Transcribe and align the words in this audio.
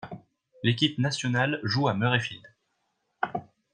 L'équipe 0.63 0.97
nationale 0.97 1.59
joue 1.61 1.87
à 1.87 1.93
Murrayfield. 1.93 2.47